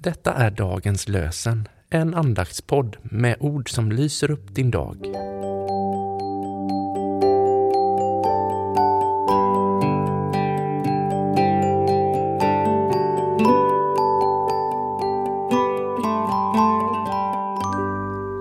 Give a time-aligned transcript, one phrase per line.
[0.00, 4.96] Detta är dagens lösen, en andaktspodd med ord som lyser upp din dag.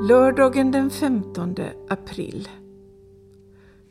[0.09, 1.55] Lördagen den 15
[1.89, 2.49] april.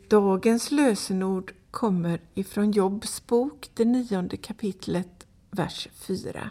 [0.09, 6.49] Dagens lösenord kommer ifrån Jobs bok, det nionde kapitlet, vers 4.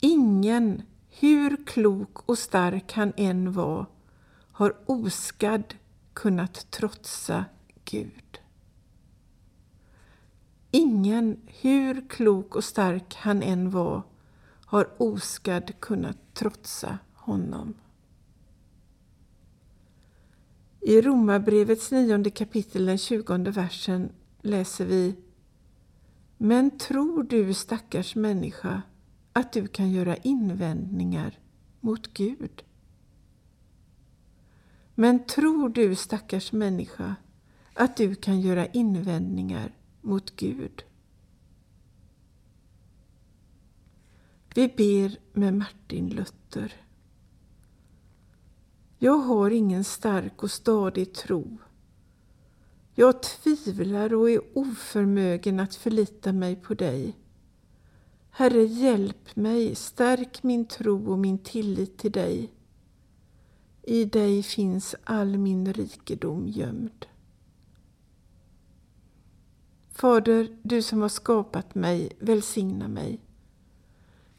[0.00, 0.82] Ingen,
[1.20, 3.86] hur klok och stark han än var,
[4.52, 5.74] har oskadd
[6.12, 7.44] kunnat trotsa
[7.84, 8.38] Gud.
[10.70, 14.02] Ingen, hur klok och stark han än var,
[14.64, 17.74] har oskadd kunnat trotsa honom.
[20.80, 25.16] I Romarbrevets nionde kapitel, den tjugonde versen, läser vi
[26.36, 28.82] Men tror du, stackars människa,
[29.32, 31.38] att du kan göra invändningar
[31.80, 32.64] mot Gud?
[34.94, 37.16] Men tror du, stackars människa,
[37.74, 40.82] att du kan göra invändningar mot Gud?
[44.54, 46.72] Vi ber med Martin Luther.
[48.98, 51.58] Jag har ingen stark och stadig tro.
[52.94, 57.16] Jag tvivlar och är oförmögen att förlita mig på dig.
[58.30, 62.52] Herre, hjälp mig, stärk min tro och min tillit till dig.
[63.82, 67.06] I dig finns all min rikedom gömd.
[69.90, 73.20] Fader, du som har skapat mig, välsigna mig.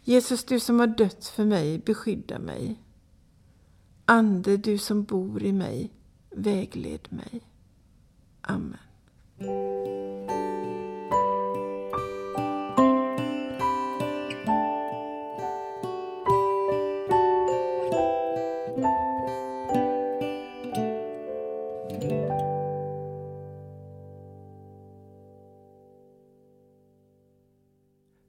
[0.02, 2.84] Jesus, du som har dött för mig, beskydda mig.
[4.06, 5.92] Ande, du som bor i mig,
[6.30, 7.42] vägled mig.
[8.42, 8.78] Amen.